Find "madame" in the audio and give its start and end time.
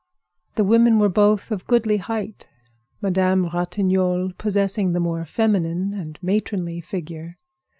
3.03-3.51